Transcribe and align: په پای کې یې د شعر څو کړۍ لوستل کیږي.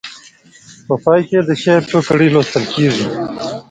په 0.87 0.95
پای 1.03 1.21
کې 1.27 1.35
یې 1.39 1.45
د 1.49 1.51
شعر 1.61 1.81
څو 1.89 1.99
کړۍ 2.07 2.27
لوستل 2.31 2.63
کیږي. 2.73 3.05